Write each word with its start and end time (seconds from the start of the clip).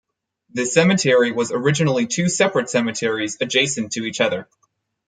The 0.51 0.65
cemetery 0.65 1.31
was 1.31 1.51
originally 1.51 2.07
two 2.07 2.27
separate 2.27 2.71
cemeteries, 2.71 3.37
adjacent 3.39 3.91
to 3.91 4.03
each 4.05 4.19
other. 4.19 4.47